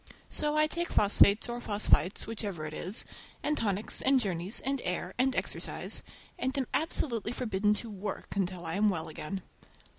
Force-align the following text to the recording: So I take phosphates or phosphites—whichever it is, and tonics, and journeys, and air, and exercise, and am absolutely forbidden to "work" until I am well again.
So 0.29 0.57
I 0.57 0.65
take 0.65 0.89
phosphates 0.89 1.47
or 1.47 1.61
phosphites—whichever 1.61 2.65
it 2.65 2.73
is, 2.73 3.05
and 3.43 3.55
tonics, 3.55 4.01
and 4.01 4.19
journeys, 4.19 4.59
and 4.61 4.81
air, 4.83 5.13
and 5.19 5.35
exercise, 5.35 6.01
and 6.39 6.57
am 6.57 6.65
absolutely 6.73 7.33
forbidden 7.33 7.75
to 7.75 7.89
"work" 7.91 8.35
until 8.35 8.65
I 8.65 8.73
am 8.77 8.89
well 8.89 9.09
again. 9.09 9.43